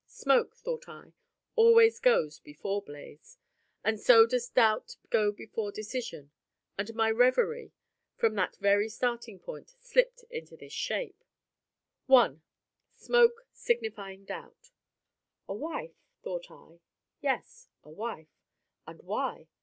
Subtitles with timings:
[0.07, 1.13] Smoke, thought I,
[1.55, 3.37] always goes before blaze;
[3.83, 6.31] and so does doubt go before decision:
[6.75, 7.71] and my reverie,
[8.15, 11.23] from that very starting point, slipped into this shape:
[12.09, 12.37] I.
[12.95, 14.71] SMOKE SIGNIFYING DOUBT
[15.47, 15.93] A wife?
[16.23, 16.79] thought I.
[17.19, 18.41] Yes, a wife.
[18.87, 19.49] And why?